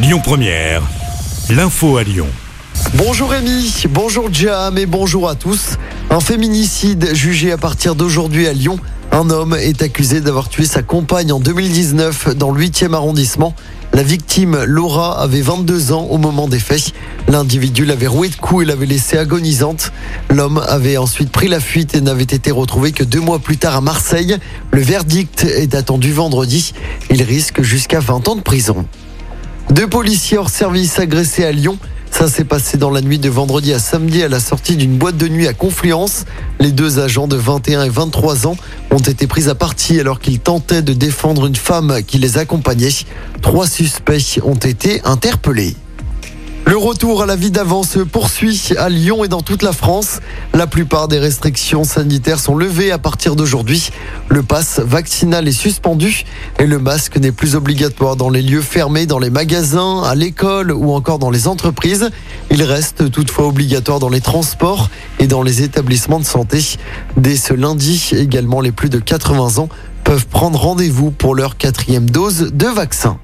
[0.00, 0.82] Lyon Première,
[1.50, 2.28] l'info à Lyon.
[2.94, 5.76] Bonjour Rémi, bonjour Jam et bonjour à tous.
[6.08, 8.78] Un féminicide jugé à partir d'aujourd'hui à Lyon.
[9.10, 13.56] Un homme est accusé d'avoir tué sa compagne en 2019 dans le 8e arrondissement.
[13.92, 16.92] La victime, Laura, avait 22 ans au moment des faits.
[17.26, 19.90] L'individu l'avait roué de coups et l'avait laissée agonisante.
[20.30, 23.74] L'homme avait ensuite pris la fuite et n'avait été retrouvé que deux mois plus tard
[23.74, 24.36] à Marseille.
[24.70, 26.72] Le verdict est attendu vendredi.
[27.10, 28.86] Il risque jusqu'à 20 ans de prison.
[29.70, 31.78] Deux policiers hors service agressés à Lyon.
[32.10, 35.18] Ça s'est passé dans la nuit de vendredi à samedi à la sortie d'une boîte
[35.18, 36.24] de nuit à Confluence.
[36.58, 38.56] Les deux agents de 21 et 23 ans
[38.90, 42.88] ont été pris à partie alors qu'ils tentaient de défendre une femme qui les accompagnait.
[43.42, 45.76] Trois suspects ont été interpellés.
[46.68, 50.20] Le retour à la vie d'avant se poursuit à Lyon et dans toute la France.
[50.52, 53.88] La plupart des restrictions sanitaires sont levées à partir d'aujourd'hui.
[54.28, 56.26] Le pass vaccinal est suspendu
[56.58, 60.70] et le masque n'est plus obligatoire dans les lieux fermés, dans les magasins, à l'école
[60.70, 62.10] ou encore dans les entreprises.
[62.50, 64.90] Il reste toutefois obligatoire dans les transports
[65.20, 66.62] et dans les établissements de santé.
[67.16, 69.70] Dès ce lundi, également les plus de 80 ans
[70.04, 73.18] peuvent prendre rendez-vous pour leur quatrième dose de vaccin.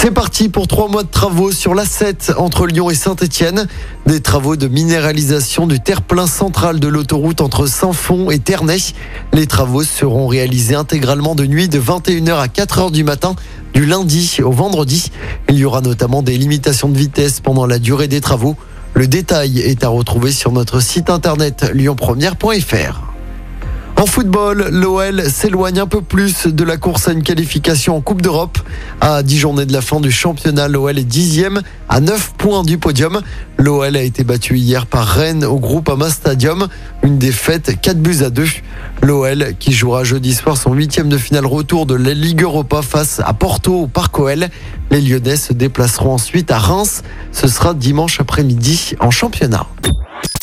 [0.00, 3.66] C'est parti pour trois mois de travaux sur l'A7 entre Lyon et Saint-Etienne.
[4.06, 8.78] Des travaux de minéralisation du terre-plein central de l'autoroute entre Saint-Fond et Ternay.
[9.32, 13.34] Les travaux seront réalisés intégralement de nuit de 21h à 4h du matin
[13.74, 15.10] du lundi au vendredi.
[15.48, 18.54] Il y aura notamment des limitations de vitesse pendant la durée des travaux.
[18.94, 23.07] Le détail est à retrouver sur notre site internet lyonpremière.fr.
[23.98, 28.22] En football, l'OL s'éloigne un peu plus de la course à une qualification en Coupe
[28.22, 28.56] d'Europe.
[29.00, 32.78] À 10 journées de la fin du championnat, l'OL est dixième à 9 points du
[32.78, 33.20] podium.
[33.56, 36.68] L'OL a été battu hier par Rennes au groupe Ama Stadium.
[37.02, 38.46] Une défaite 4 buts à 2.
[39.02, 43.20] L'OL qui jouera jeudi soir son huitième de finale retour de la Ligue Europa face
[43.24, 44.46] à Porto au Parc OL.
[44.92, 47.02] Les Lyonnais se déplaceront ensuite à Reims.
[47.32, 49.66] Ce sera dimanche après-midi en championnat.